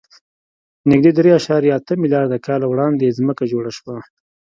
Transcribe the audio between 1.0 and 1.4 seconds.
درې